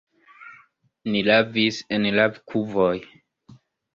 Ni 1.15 1.21
lavis 1.27 1.77
en 1.97 2.09
lavkuvoj. 2.15 2.95